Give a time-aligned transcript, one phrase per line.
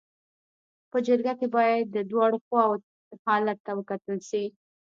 [0.91, 2.73] په جرګه کي باید د دواړو خواو
[3.25, 4.43] حالت ته وکتل سي.